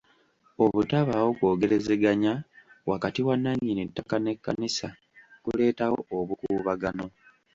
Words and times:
Obutabaawo 0.63 1.29
kwogerezeganya 1.37 2.33
wakati 2.91 3.21
wa 3.27 3.35
nnannyini 3.37 3.83
ttaka 3.87 4.15
n'ekkanisa 4.19 4.87
kuleetawo 5.43 5.99
obukuubagano. 6.17 7.05